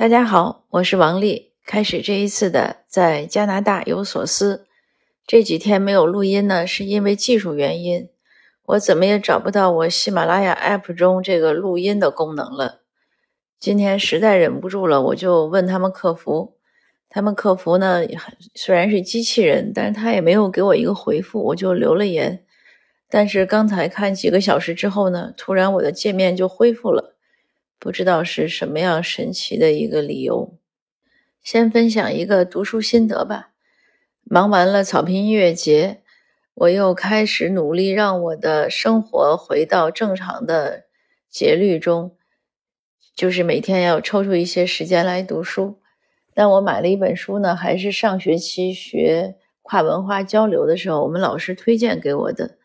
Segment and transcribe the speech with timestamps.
[0.00, 1.52] 大家好，我是王丽。
[1.66, 4.66] 开始这一次的在加拿大有所思。
[5.26, 8.08] 这几天没有录音呢，是因为技术原因，
[8.64, 12.80] 我怎么也找不到我喜马拉雅 App 中这个录音的功能了。
[13.58, 16.54] 今天实在忍不住了，我就问他们客服。
[17.10, 18.00] 他们客服呢，
[18.54, 22.42] 虽然是机器人，但是他也没有给我一个回复，我就留了言。
[23.10, 27.09] 但是刚才看几个小时之后呢，突然我的界面就恢复了。
[27.80, 30.56] 不知道是什么样神奇的一个理由。
[31.42, 33.52] 先分享一个读书心得吧。
[34.22, 36.02] 忙完了草坪音乐节，
[36.52, 40.84] 我又开始努力让我的生活回到正常的
[41.30, 42.14] 节律中，
[43.14, 45.80] 就是每天要抽出一些时间来读书。
[46.34, 52.58] 但我买了一本书呢，还是上学期学跨文化交流的时候，我们老师推荐给我的。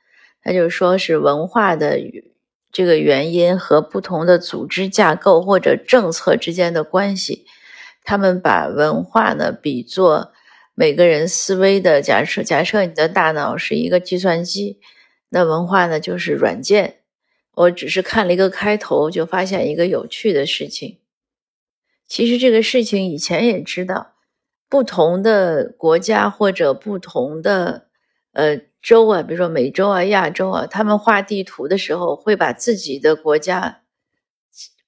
[0.43, 1.97] 他就说是文化的。
[2.75, 7.45] 这个原因和不同的组织架构或者政策之间的关系，
[8.03, 10.33] 他们把文化呢比作
[10.73, 12.43] 每个人思维的假设。
[12.43, 14.81] 假设你的大脑是一个计算机，
[15.29, 16.97] 那文化呢就是软件。
[17.53, 20.97] 我只是看了一个开头，就发现一个有趣的事情。
[22.05, 24.15] 其实这个事情以前也知道，
[24.67, 27.87] 不同的国家或者不同的
[28.33, 28.59] 呃。
[28.85, 33.81] 洲啊，比如说美洲啊、亚洲啊，他们画地图的时候会把自己的国家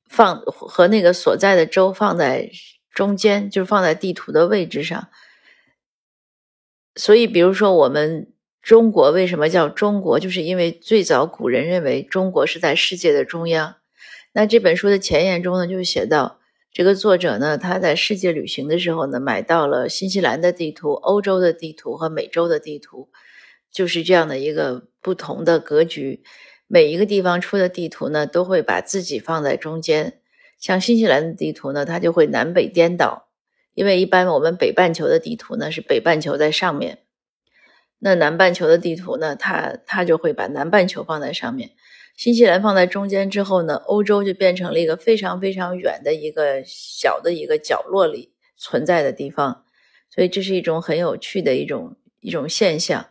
[0.08, 2.52] 放和那个所在的州放在
[2.94, 5.08] 中间，就是放在地图的位置上。
[6.95, 8.31] 所以，比如说我们
[8.62, 13.78] 中国为什么叫中国，就是因为最早古人认为中国是在世界的中央。
[14.34, 16.39] 那这本书的前言中呢，就写到
[16.72, 23.09] 这个作者呢，他在世界旅行的时候呢，买到了新西兰的地图、欧洲的地图和美洲的地图。
[23.72, 26.23] 就是这样的一个不同的格局，
[26.68, 30.20] 每一个地方出的地图呢，都会把自己放在中间。
[30.60, 33.30] 像新西兰的地图呢，它就会南北颠倒，
[33.76, 37.04] 因为一般我们北半球的地图呢是北半球在上面，
[38.00, 41.72] 那南半球的地图呢，它它就会把南半球放在上面。
[42.16, 49.64] 新西兰放在中间之后呢，欧洲就变成了一个非常非常远的一个小的一个角落里存在的地方，
[50.10, 53.08] 所以这是一种很有趣的一种一种现象。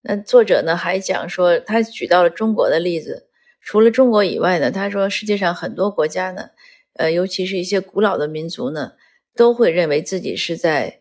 [0.00, 3.26] 那作者呢还讲说，他举到了中国的例子。
[3.60, 6.50] 除了中国以外呢，他说世界上很多国家呢，
[6.94, 8.92] 呃，尤其是一些古老的民族呢，
[9.34, 11.00] 都会认为自己是在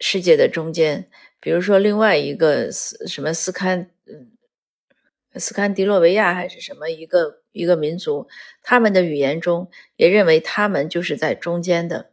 [0.00, 1.08] 世界的中间。
[1.38, 4.32] 比如说另外一个斯什么斯堪，嗯，
[5.38, 8.26] 斯堪的洛维亚还是什么一个一个民族，
[8.62, 12.10] 他们的语言中也认为他们就是在中间的。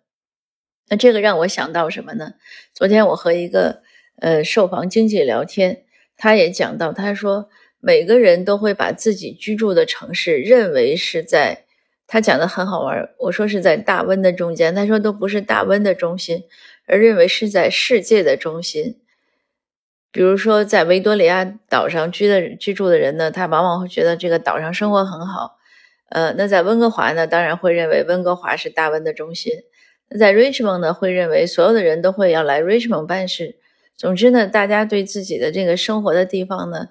[0.90, 2.34] 那这个让我想到什么呢？
[2.74, 3.81] 昨天我和一个
[4.19, 5.84] 呃售房经纪聊天。
[6.18, 7.50] 他也讲到，他说
[7.80, 11.66] 每个人都会把自己居住的城市认为是在，
[12.08, 13.09] 他讲的很好玩。
[13.20, 16.44] 我说是在大温的中间，他说都不是大温的中心，
[16.88, 19.00] 而认为是在世界的中心。
[20.12, 25.58] 比如说在维多利亚岛上居的居住的人呢，他往往会觉得这个岛上生活很好。
[26.09, 29.52] 呃，那在温哥华呢，当然会认为温哥华是大温的中心。
[30.08, 33.58] 那在 Richmond 呢，会认为所有的人都会要来 Richmond 办事。
[33.97, 36.89] 总之呢，大家对自己的这个生活的地方呢，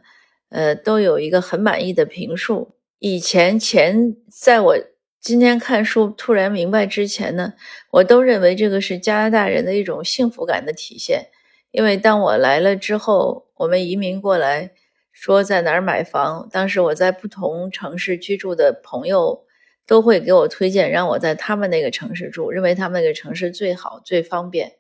[0.49, 2.75] 呃，都有一个很满意的评述。
[2.99, 4.77] 以前前在我
[5.21, 7.55] 今天看书突然明白之前呢，
[7.91, 11.27] 我都认为这个是加拿大人的一种幸福感的体现。
[11.71, 14.71] 因为当我来了之后，我们移民过来，
[15.13, 19.45] 说在哪儿买房，当时我在不同城市居住的朋友
[19.87, 24.73] 都会给我推荐，让我在他们那个城市住，认为他们那个城市最好、最方便。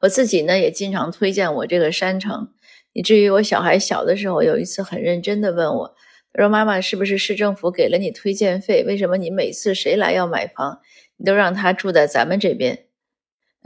[0.00, 2.48] 我自己呢也经常推荐我这个山城，
[2.92, 5.94] 以至于我小孩小的时候有一次很认真的问我，
[6.32, 8.82] 他说：“妈妈，是不是市政府给了你推荐费？
[8.86, 10.80] 为什么你每次谁来要买房，
[11.16, 12.86] 你都让他住在咱们这边？”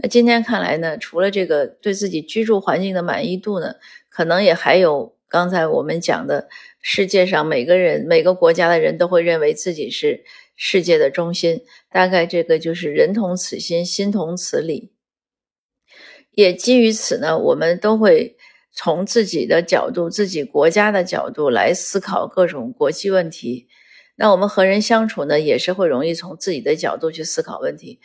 [0.03, 3.77] 那今天看来呢，除了这个对自己居住环境的满意度呢，
[4.09, 6.49] 可能也还有刚才我们讲的，
[6.81, 10.25] 世界上每个人每个国家的人都会认为自己是
[10.56, 11.61] 世界的中心，
[11.93, 14.93] 大概这个就是人同此心，心同此理。
[16.34, 18.36] 也基于此呢，我们都会
[18.72, 23.69] 从自己的角度、自己国家的角度来思考各种国际问题。
[24.16, 28.01] 那我们和人相处呢，也是会容易从自己的角度去思考问题。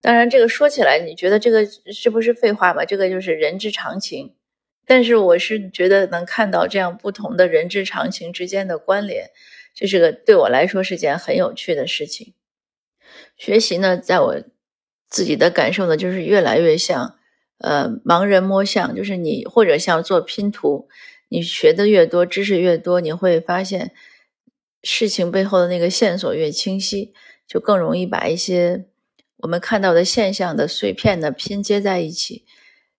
[0.00, 2.84] 当然，这个说起来，你觉得这个是不是废话吧？
[2.84, 4.34] 这个就是人之常情。
[4.86, 9.30] 但是，我是觉得能看到这样不同的人之常情之间的关联，
[9.74, 12.34] 这是个对我来说是件很有趣的事情。
[13.36, 14.42] 学习呢，在我
[15.08, 17.18] 自己的感受呢，就是越来越像。
[17.58, 20.88] 呃，盲人摸象，就是你或者像做拼图，
[21.28, 23.92] 你学的越多，知识越多，你会发现
[24.82, 27.12] 事情背后的那个线索越清晰。
[27.48, 28.86] 就更容易把一些
[29.36, 32.44] 我们看到的现象的碎片呢拼接在一起，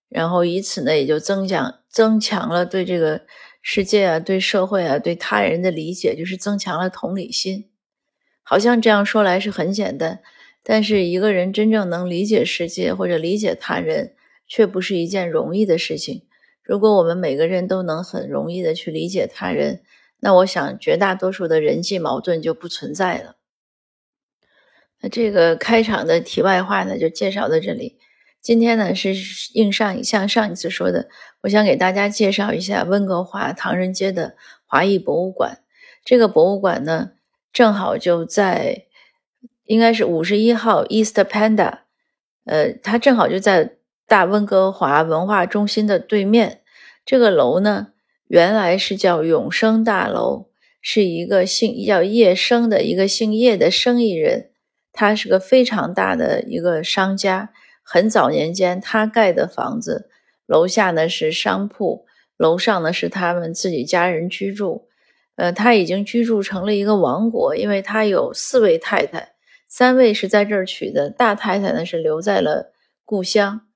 [0.08, 3.26] 然后以此呢也就增强增强了对这个
[3.60, 7.68] 世界啊、对社会啊、对他人的理解，就是增强了同理心。
[8.42, 10.20] 好像这样说来是很简单，
[10.62, 14.14] 但是一个人真正能理解世界或者理解他人，
[14.48, 16.24] 却不是一件容易的事情。
[16.62, 19.82] 如果我们每个人都能很容易的去理解他人，
[20.18, 23.36] 那我想绝大多数的人际矛盾就不存在了。
[25.00, 27.98] 那这个开场的题外话呢，就介绍到这里。
[28.42, 29.14] 今天呢是
[29.54, 31.08] 应上像上一次说的，
[31.42, 34.36] 我想给大家介绍一下温哥华唐人街的
[34.66, 35.62] 华裔博物馆。
[36.04, 37.12] 这个博物馆呢，
[37.52, 38.84] 正好就在
[39.64, 41.78] 应该是五十一号 East Panda，
[42.44, 43.77] 呃，它正好就在。
[44.08, 46.62] 大温哥华文化中心的对面，
[47.04, 47.88] 这个楼呢，
[48.26, 50.46] 原来是叫永生大楼，
[50.80, 54.50] 是一个姓叫叶生的一个姓叶的生意人，
[54.94, 57.50] 他是个非常大的一个商家。
[57.82, 60.08] 很早年间他盖的房子，
[60.46, 62.06] 楼下呢是商铺，
[62.38, 64.88] 楼上呢是他们自己家人居住。
[65.36, 69.32] 呃，他已经居住成了一个王国，因为他有四位太太，
[69.68, 72.72] 三位是在这儿娶的，大太太呢是留在了
[73.04, 73.67] 故乡。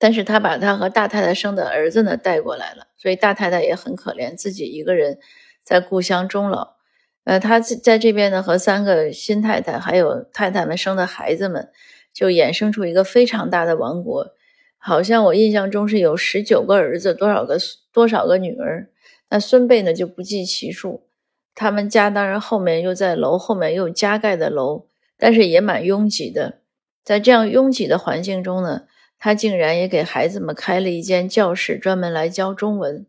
[0.00, 5.18] 但是他把他和大太太生的儿子呢带过来了，所以大太太也很可怜，自己一个人
[5.64, 6.76] 在故乡终老。
[7.24, 11.68] 呃，他在这边呢和三个新太太还有太太们生的孩子们，
[12.14, 14.34] 就衍生出一个非常大的王国。
[14.78, 17.58] 好像我印象中是有十九个儿子，多少个
[17.92, 18.88] 多少个女儿，
[19.30, 21.08] 那孙辈呢就不计其数。
[21.56, 24.86] 他们家当然后面又在楼后面又加盖的楼，
[25.18, 26.60] 但是也蛮拥挤的。
[27.02, 28.82] 在这样拥挤的环境中呢。
[29.18, 33.06] 他竟然也给孩子们开了一间教室，专门来教中文。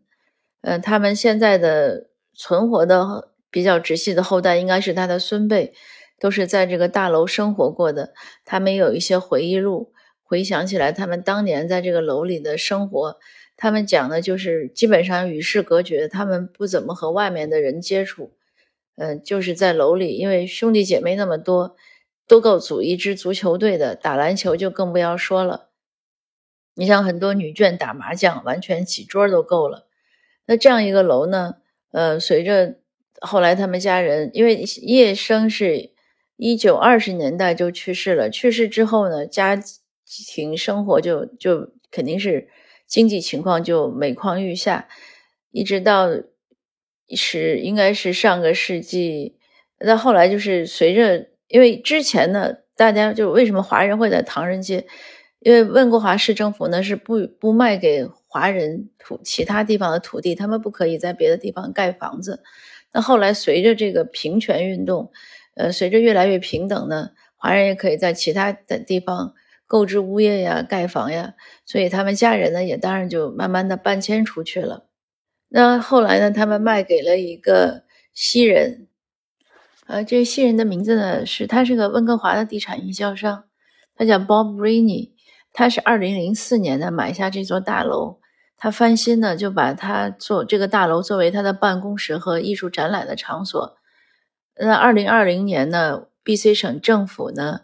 [0.62, 5.72] 嗯，他们现在的存活的比较直系的后代，应该是他的孙辈，
[6.18, 8.12] 都是在这个大楼生活过的。
[8.44, 9.92] 他们有一些回忆录，
[10.22, 13.16] 回想起来，他们当年在这个楼里的生活，
[13.56, 18.32] 他们讲的就是基本上与世隔绝，他们不怎么和外面的人接触。
[18.96, 21.74] 嗯，就是在楼里，因为兄弟姐妹那么多，
[22.28, 25.69] 都够组一支足球队的，打篮球就更不要说了。
[26.80, 29.86] 你像很多女眷打麻将，完全几桌都够了。
[30.46, 31.56] 那这样一个楼呢？
[31.92, 32.76] 呃，随着
[33.20, 35.90] 后来他们家人，因为叶生是
[36.38, 39.62] 一九二十年代就去世了，去世之后呢，家
[40.06, 42.48] 庭生活就就肯定是
[42.86, 44.88] 经济情况就每况愈下，
[45.50, 46.08] 一直到
[47.14, 49.36] 是应该是上个世纪。
[49.80, 54.86] 那后来就是随着，因为之前呢，大家就为什么华人会在唐人街？
[55.40, 62.42] 因为温哥华市政府呢是不不卖给华人土其他地方的土地，他们不可以在别的地方盖房子。
[62.92, 65.10] 那后来随着这个平权运动，
[65.54, 69.32] 呃，随着越来越平等呢，华人也可以在其他的地方
[69.66, 71.34] 购置物业呀、盖房呀，
[71.64, 74.88] 所以他们家人呢也当然就慢慢的搬迁出去了。
[75.48, 78.88] 那后来呢，他们卖给了一个西人，
[79.86, 83.44] 呃，这个西人的名字呢是他是个温哥华的地产营销商，
[83.96, 85.12] 他叫 Bob Rainey。
[85.52, 88.20] 他是二零零四年呢买下这座大楼，
[88.56, 93.76] 他翻新呢就把它做这个大楼作为他的办公室和艺术展览的场所。
[94.56, 97.62] 那二零二零年呢，B.C 省政府呢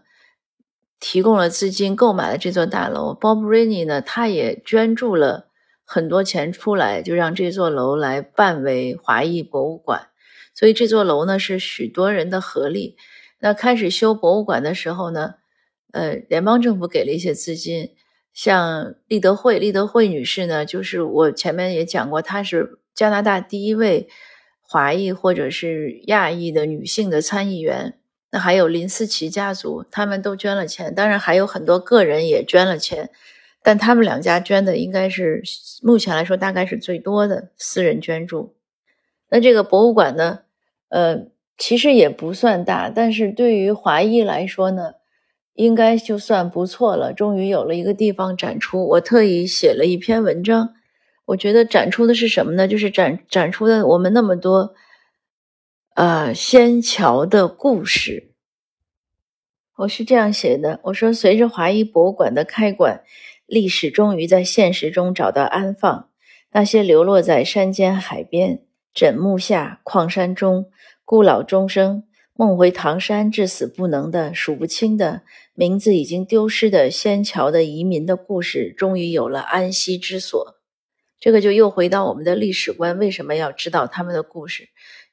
[0.99, 5.47] 提供了资金购买了这座大楼，Bob Rainey 呢他也捐助了
[5.85, 10.09] 很多钱出来，就让这座楼来办为华裔博物馆。
[10.55, 12.97] 所以这座楼呢是许多人的合力。
[13.39, 15.35] 那开始修博物馆的时候呢。
[15.97, 17.95] 呃，联邦政府给了一些资金，
[18.35, 24.07] 像立德惠，立德惠女士呢，就是我前面也讲过，她是加拿大第一位
[24.61, 27.99] 华裔或者是亚裔的女性的参议员。
[28.31, 33.09] 那还有林思琪家族，他们都捐了钱，当然还有很多个人也捐了钱，
[33.63, 35.43] 但他们两家捐的应该是
[35.83, 38.55] 目前来说大概是最多的私人捐助。
[39.31, 40.41] 那这个博物馆呢，
[40.91, 44.93] 呃，其实也不算大，但是对于华裔来说呢。
[45.57, 48.87] 应该就算不错了，终于有了一个地方展出。
[48.89, 50.75] 我特意写了一篇文章，
[51.25, 52.69] 我觉得展出的是什么呢？
[52.69, 54.75] 就是展展出的我们那么多，
[55.95, 58.33] 呃，仙桥的故事。
[59.79, 63.03] 我是这样写的：我说，随着华裔博物馆的开馆，
[63.47, 66.09] 历史终于在现实中找到安放。
[66.53, 68.63] 那些流落在山间、海边、
[68.95, 70.71] 枕木下、矿山中、
[71.05, 72.05] 孤老终生。
[72.39, 75.23] 梦回唐山，至死不能的数不清的
[75.55, 80.61] 名字已经丢失的仙桥的移民的故事，终于有了安息之所。
[81.19, 84.65] 这个就又回到我们的历史观：为什么要知道他们的故事？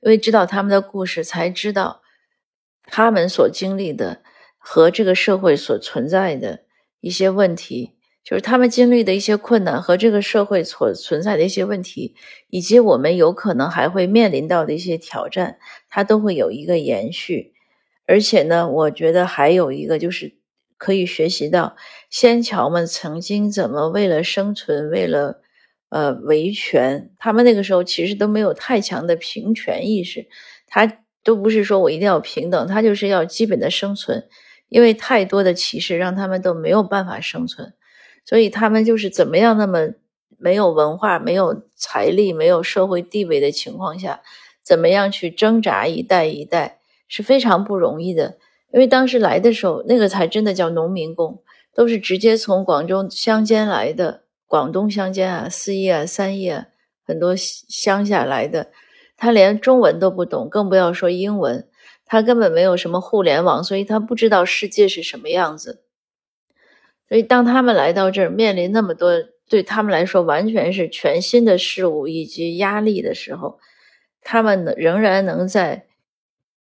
[0.02, 2.02] 因为知道他们的故事，才知道
[2.84, 4.22] 他们所经历的
[4.58, 6.66] 和这个社会所存在的
[7.00, 7.93] 一些问题，
[8.24, 12.16] 就是他们经历的一些困难和这个社会所存在的一些问题，
[12.50, 15.58] 以及我们有可能还会面临到的一些挑战，
[15.90, 17.54] 它都会有一个延续。
[18.06, 20.36] 而且呢，我觉得还有一个就是
[20.78, 21.76] 可以学习到
[22.10, 25.42] 先乔们曾经怎么为了生存，为了
[25.90, 30.28] 呃维权，他们那个时候其实都没有太强的平权意识，
[30.68, 34.28] 他都不是说我一定要平等，他就是要基本的生存，
[34.68, 37.74] 因为太多的歧视让他们都没有办法生存，
[38.26, 39.90] 所以他们就是怎么样那么
[40.38, 44.22] 没有文化、没有财力、没有社会地位的情况下，
[44.64, 46.80] 怎么样去挣扎一代一代。
[47.06, 48.38] 是非常不容易的，
[48.72, 51.44] 因为当时来的时候，那个才真的叫农民工，
[51.76, 56.66] 都是直接从广州乡间来的，广东乡间啊，四叶啊，三叶，
[57.06, 58.72] 很多乡下来的，
[59.16, 61.68] 他连中文都不懂，更不要说英文，
[62.04, 65.83] 他根本没有什么互联网，所以他不知道世界是什么样子。
[67.14, 69.12] 所以当他们来到这儿，面临那么多
[69.48, 73.60] 对他们来说完全是全新的事物以及压力的时候，
[74.22, 75.86] 他们仍然能在。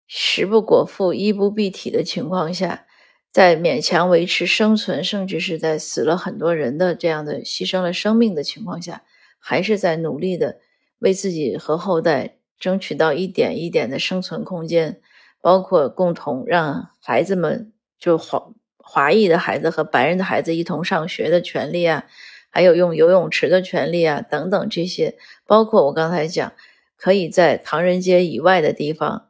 [0.09, 2.87] 食不果腹、衣不蔽体的情况下，
[3.31, 9.05] 在勉强维持生存，甚至是在死了很多人的这样的牺牲了生命的情况下，
[9.39, 10.59] 还是在努力的
[10.99, 15.01] 为自己和后代争取到一点一点的生存空间，
[15.41, 22.05] 包括共同让孩子们就好华裔的孩子和白人的孩子一同上学的权利啊，
[22.51, 26.53] 还有用游泳池的权利啊等等这些，包括我刚才讲
[26.97, 29.29] 可以在唐人街以外的地方。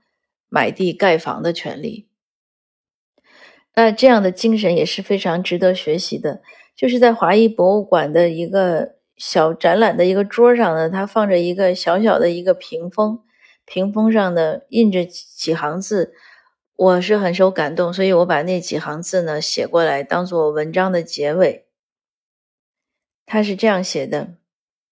[0.54, 2.09] 买地盖房的权利，
[3.75, 6.42] 那这样的精神也是非常值得学习的。
[6.76, 13.21] 就是在华裔博物馆的一个小展览的一个桌上呢，它放着一个小小的一个屏风，
[13.64, 16.12] 屏风上呢印着几行字，
[16.76, 21.66] 我是很受感动，所以我把那几行字呢写过来，当做文章的结尾。
[23.24, 24.34] 他是这样写的：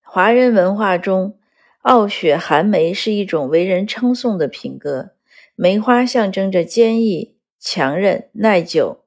[0.02, 1.38] 华人文化中，
[1.82, 5.10] 傲雪寒梅是一种为人称颂的品格。
[5.56, 9.04] 梅花象征着坚毅、强韧、耐久。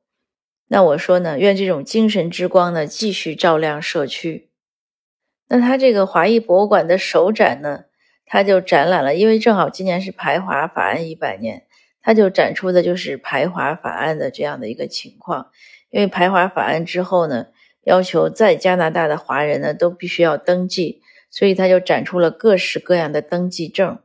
[0.68, 4.50] 那我说呢，愿这种精神之光呢，继续照亮社区。
[5.48, 7.86] 那他这个华裔博物馆的首展呢，
[8.26, 11.66] 他就展览了，因为正好今年是排华法案一百年，
[12.04, 15.50] 他就展出的就是排华法案的这样的一个情况。
[15.90, 17.48] 因为排华法案之后呢，
[17.84, 24.00] 要求在加拿大的华人呢都必须要登记，所以他就展出了各式各样的登记证。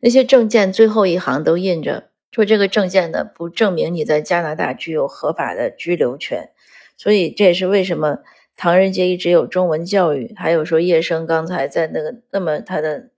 [0.00, 6.50] 那些证件最后一行都印着说，这个证件呢不证明你在加拿大具有合法的居留权，
[6.96, 8.20] 所以这也是为什么
[8.56, 10.32] 唐人街一直有中文教育。
[10.36, 13.10] 还有说叶生刚才在那个那么他的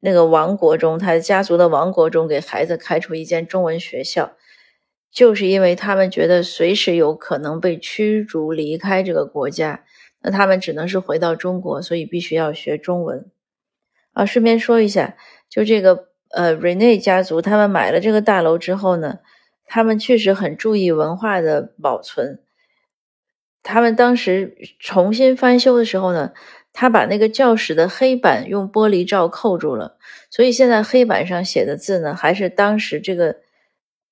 [0.00, 4.32] 那个王国中，他家族的王国中给孩子开出一间中文学校，
[5.10, 9.84] 就是因为他们觉得随时有可能被驱逐离开这个国家，
[10.22, 13.30] 那他们只能是回到中国，所以必须要学中文。
[14.12, 15.16] 啊，顺便说一下，
[15.48, 16.08] 就这个。
[16.30, 19.20] 呃，瑞内家族他们买了这个大楼之后呢，
[19.64, 22.42] 他们确实很注意文化的保存。
[23.62, 26.34] 他们当时重新翻修的时候呢，
[26.80, 29.96] 他把那个教室的黑板用玻璃罩扣住了，
[30.30, 33.38] 所以现在黑板上写的字呢，还是当时这个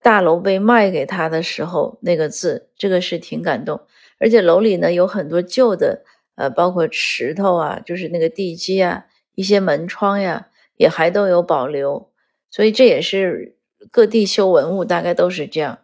[0.03, 2.69] 大楼被卖给他的时候那个字。
[2.77, 3.83] 这个是挺感动，
[4.19, 6.03] 而且楼里呢有很多旧的，
[6.35, 9.07] 呃，包括石头啊，就是那个地基啊，
[9.37, 10.49] 一些门窗呀。
[10.77, 12.11] 也还都有保留，
[12.51, 13.57] 所以这也是
[13.91, 15.79] 各地修文物大概都是这样，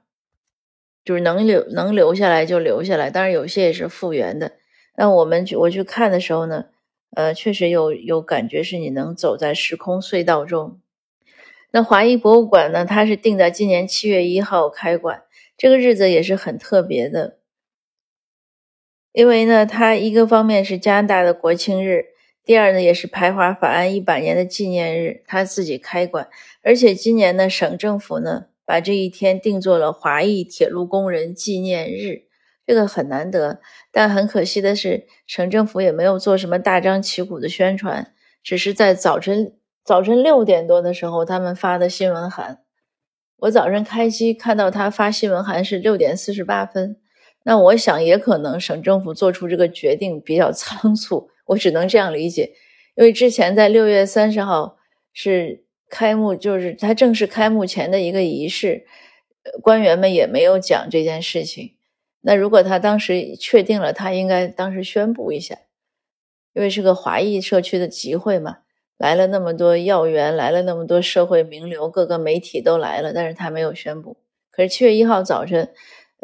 [1.02, 4.52] 就是能留能留下来就留下来，当然有些也是复原的。
[4.94, 6.66] 那我们去我去看的时候呢，
[7.14, 10.80] 呃，确实有有感觉是你能走在时空隧道中。
[11.70, 15.22] 那华裔博物馆呢，它是定在今年七月一号开馆，
[15.56, 17.38] 这个日子也是很特别的，
[19.12, 22.06] 因为呢，它一个方面是加拿大的国庆日。
[22.44, 26.28] 第二呢，也是排华法案一百年的纪念日，他自己开馆，
[26.62, 32.24] 而且今年呢，省政府呢把这一天定做了华裔铁路工人纪念日，
[32.66, 33.60] 这个很难得。
[33.92, 42.60] 但很可惜的是，省政府也没有做什么大张旗鼓的宣传，只是在早晨早晨六点多的时候，他们发的新闻函。
[43.40, 46.96] 我早上开机看到他发新闻函是六点四十八分，
[47.42, 51.28] 那我想也可能省政府做出这个决定比较仓促。
[51.46, 52.52] 我只能这样理解，
[52.94, 54.78] 因为之前在六月三十号
[55.12, 58.86] 是开幕，就是他正式开幕前的一个仪式，
[59.60, 61.74] 官员们也没有讲这件事情。
[62.22, 65.58] 那如果他当时确定了，他应该当时宣布一下，
[66.54, 68.58] 因为是个华裔社区的集会嘛，
[68.96, 74.16] 来了那么多要员，来了那么多社会名流，各个媒体都来了，但是他没有宣布。
[74.50, 75.72] 可是七月一号早晨，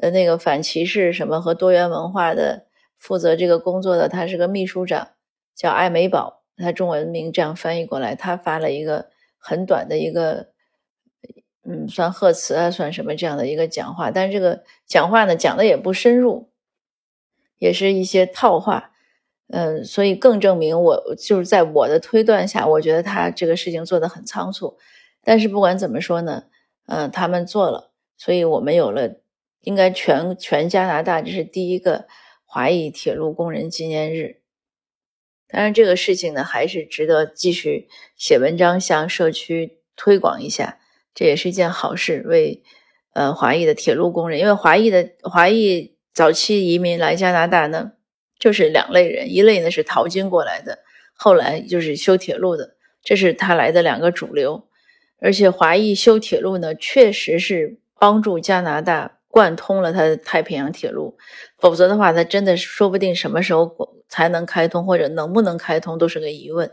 [0.00, 5.08] 呃，那个反歧视什么和多元文化的负责这个工作的，他是个秘书长，
[5.56, 10.50] 叫艾美宝，他中文名这样翻译过来，他发了一个很短的一个，
[11.68, 16.48] 嗯，算贺词啊，算什么这样的一个讲话，但是这个讲话呢讲的也不深入，
[17.58, 18.92] 也是一些套话，
[19.48, 24.78] 嗯，所以更证明我就是在我的推断下，我觉得他这个事情做得很仓促，
[25.22, 26.44] 但是不管怎么说呢，
[26.86, 27.92] 嗯，他们做了。
[28.16, 29.20] 所以我们有了，
[29.60, 32.06] 应该全全加拿大这是第一个
[32.44, 34.40] 华裔铁路工人纪念日。
[35.46, 40.78] 当然，这个事情呢还是值得继续写文章向社区推广一下，
[41.18, 42.22] 这也是一件好事。
[42.26, 42.62] 为
[43.12, 47.94] 呃华裔的铁路工人，因为华裔的华裔早期移民来加拿大呢，
[48.38, 50.78] 就是两类人，一类呢是淘金过来的，
[51.16, 54.68] 后来就是修铁路的，这是他来的两个主流。
[55.20, 57.80] 而且华裔修铁路呢，确实是。
[58.00, 61.18] 帮助加拿大贯通了它的太平洋铁路，
[61.58, 63.68] 否则的话，它真的说不定什么时候
[64.08, 66.70] 才能开通，或者能不能开通都是个疑问。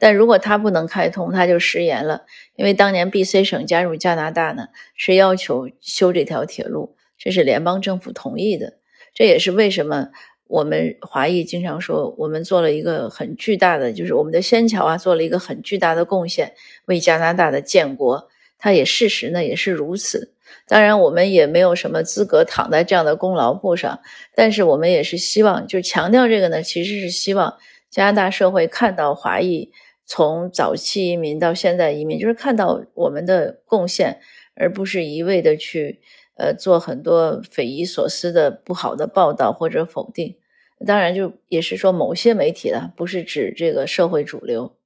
[0.00, 2.22] 但如果它不能开通，它就食言了。
[2.56, 8.78] 因为当年 B.C 省加入加拿大呢，是要求修这条铁路，这是联邦政府同意的。
[9.14, 10.08] 这也是为什么
[10.46, 16.54] 我们华裔经常说，我们做了一个很巨大的，就是我们的仙桥啊，做了一个很巨大的贡献，
[16.86, 18.28] 为加拿大的建国。
[18.58, 20.34] 它也事实呢，也是如此。
[20.66, 24.00] 当然，我们也没有什么资格躺在这样的功劳簿上，
[24.34, 27.56] 但是我们也是希望，就强调这个呢，其实是希望
[27.90, 29.70] 加拿大社会看到华裔
[30.10, 34.20] 从早期移民到现在移民，就是看到我们的贡献，
[34.56, 36.00] 而不是一味的去
[36.36, 40.36] 呃做很多匪夷所思的不好的报道或者否定。
[40.84, 44.76] 当然，就也是说某些媒体了，不是指这个社会主流。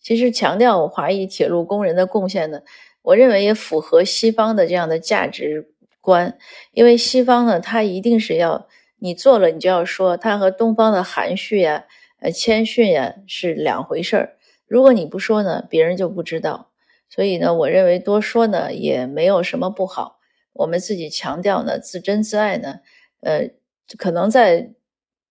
[0.00, 2.62] 其实强调华裔铁路工人的贡献呢。
[3.02, 6.36] 我认为也符合西方的这样的价值观，
[6.72, 8.66] 因为西方呢，它一定是要
[8.98, 11.84] 你做了，你就要说，它和东方的含蓄呀、
[12.20, 14.36] 呃谦逊呀是两回事儿。
[14.66, 16.70] 如果你不说呢，别人就不知道。
[17.08, 20.18] 所以呢，我认为多说呢也没有什么不好。
[20.52, 22.80] 我们自己强调呢，自珍自爱呢，
[23.20, 23.50] 呃，
[23.96, 24.72] 可能在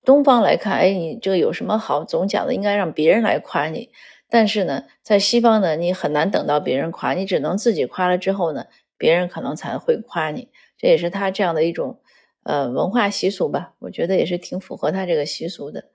[0.04, 2.04] 东方来看，哎，你这个有什么好？
[2.04, 3.92] 总讲的应该让别人来夸你。
[4.30, 8.66] 但是呢，在西方呢，你很难等到别人夸你，只能自己夸了之后呢，
[8.98, 10.50] 别人可能才会夸你。
[10.78, 12.00] 这也是他这样的一种
[12.44, 15.86] 呃文化习俗吧，我觉得也是挺符合他这个习俗的。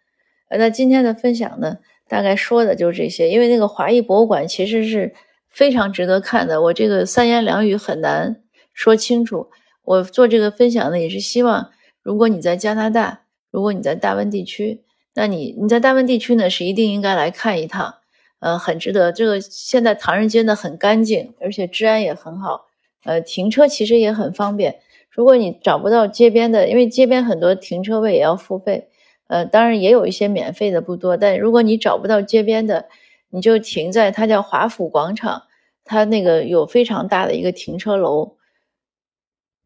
[0.59, 3.29] 那今天的分享呢，大概说的就是这些。
[3.29, 5.15] 因为那个华裔博物馆其实是
[5.49, 9.49] 非常值得看的，我这个三言两语很难说清楚。
[9.85, 11.71] 我做这个分享呢，也是希望，
[12.03, 14.83] 如果你在加拿大，如果你在大温地区，
[15.15, 17.95] 那你你在大温地区呢，是一定应该来看一趟。
[18.41, 19.13] 呃，很值得。
[19.13, 22.67] 这个现在唐人街呢很干净，而且治安也很好。
[23.05, 24.81] 呃，停车其实也很方便。
[25.11, 28.89] 如果你找不到街边的，因为街边很多停车位也要付费。
[29.33, 31.17] 呃，当然也有一些免费的，不多。
[31.17, 32.89] 但如果你找不到街边的，
[33.31, 35.45] 你就停在它叫华府广场，
[35.85, 38.37] 它那个有非常大的一个停车楼，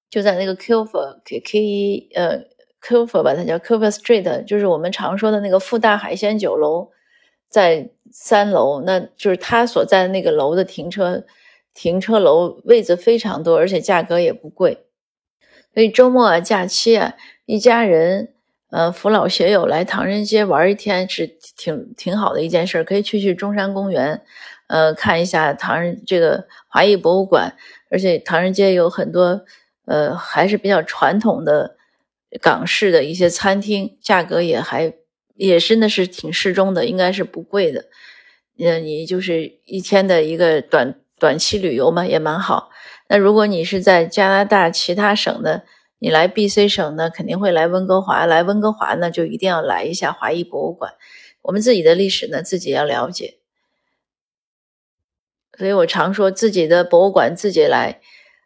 [0.09, 2.39] 就在那个 Kufer K K 呃
[2.81, 6.91] k i l f e r 吧，它叫 Kufer Street，就是我们常说的那个富大海鲜酒楼。
[7.49, 11.25] 在三楼，那就是他所在的那个楼的停车，
[11.73, 14.85] 停车楼位子非常多，而且价格也不贵。
[15.73, 17.15] 所以周末啊、假期啊，
[17.47, 18.35] 一家人，
[18.77, 24.21] 呃，扶老携幼来唐人街玩一天是挺挺好的一件事，可以去去中山公园，
[24.67, 27.57] 呃，看一下唐人这个华裔博物馆，
[27.91, 29.41] 而且唐人街有很多，
[29.87, 31.77] 呃，还是比较传统的
[32.43, 34.93] 港式的一些餐厅，价格也还。
[35.39, 37.85] 也真的是挺适中的，应该是不贵的。
[38.57, 42.71] 那，你就是一天的一个短短期旅游嘛，也蛮好。
[43.11, 45.65] 那如果你是在加拿大其他省的，
[46.07, 48.27] 你来 B.C 省呢，肯定会来温哥华。
[48.27, 50.93] 来温哥华呢，就一定要来一下华裔博物馆。
[51.43, 53.39] 我们自己的历史呢，自己要了解。
[55.59, 58.01] 所以我常说，自己的博物馆自己来，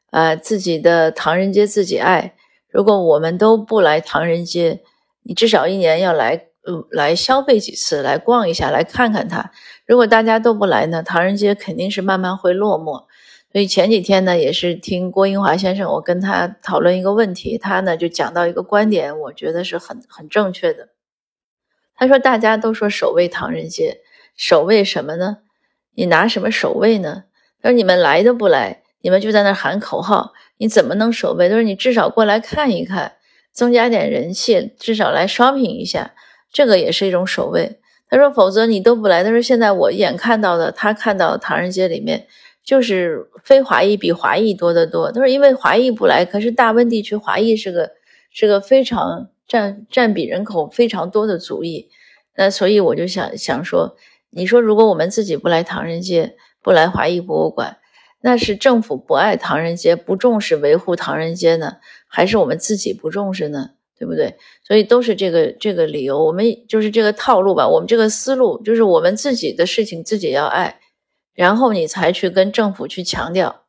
[0.08, 2.34] 啊，自己的唐人街自己爱。
[2.70, 4.80] 如果我们都不来唐人街，
[5.24, 6.46] 你至少一年要来。
[6.68, 9.50] 嗯，来消费几次，来逛一下，来看看它。
[9.86, 13.06] 如果大家都不来呢，唐人街肯定是慢慢会落寞。
[13.52, 20.90] 所以前几天呢，也是听郭英华先生，我跟他讨论一个问题，他呢就讲到一个观点，我觉得是很很正确的。
[21.96, 23.98] 他说，大家都说守卫唐人街，
[24.36, 25.38] 守卫什么呢？
[25.96, 27.24] 你拿什么守卫呢？
[27.60, 31.48] 他说，你们来都不来，你们就在那喊口号，你怎么能守卫？
[31.48, 33.16] 他说，你至少过来看一看，
[33.52, 36.14] 增加点人气，至少来 shopping 一下。
[36.52, 37.80] 这个也是一种守卫。
[38.08, 42.26] 他说：“否则你都不来。”他说：“现在我眼看到的，他看到唐人街里面
[42.70, 45.10] 就是非华裔比华裔多得多。
[45.10, 47.90] 他说，因为华裔不来，可是大温地区华裔是个
[48.30, 51.88] 是个非常占占比人口非常多的族裔。
[52.36, 53.96] 那所以我就想想说，
[54.30, 57.78] 你说如果我们自己不来唐人街，不来华裔博物馆，
[58.20, 63.70] 那是政府不爱唐人街，不重视维护唐人街呢，还是我们自己不重视呢？
[63.98, 64.36] 对不对？
[64.62, 67.68] 所以都是这个这个理由，我们就是这个套路吧。
[67.68, 70.79] 我们这个思路就是我们自己的事情自己要爱，
[71.40, 73.64] 然后你才去跟政府去强调。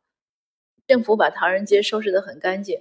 [0.85, 2.79] 政府把唐人街收拾得很干净。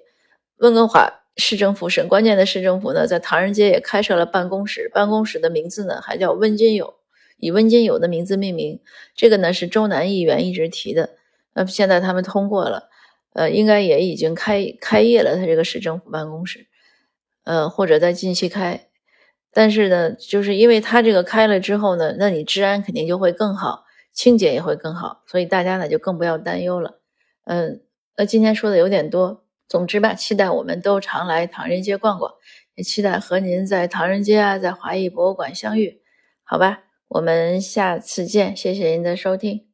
[0.57, 6.95] 温哥华市政府省关键的市政府呢，在唐人街也开设了办公室，办公室的名字呢还叫温金友，
[7.37, 8.81] 以温金友的名字命名。
[9.15, 11.11] 这个呢是周南议员一直提的，
[11.55, 12.89] 那现在他们通过了，
[13.35, 15.37] 呃，应该也已经开开业了。
[15.37, 16.67] 他这个市政府办公室。
[17.45, 18.89] 呃，或者在近期开，
[19.53, 27.01] 但是呢，就是因为它这个开了之后呢，那你治安肯定就会更好，清洁也会更好，所以大家呢就更不要担忧了。
[27.45, 27.83] 嗯，
[28.17, 32.35] 那今天说的有点多，总之吧，期待我们都常来唐人街逛逛，
[32.75, 36.03] 也期待和您在唐人街啊，在华裔博物馆相遇，
[36.45, 36.83] 好吧？
[37.09, 39.70] 我们下次见，谢谢您的收听。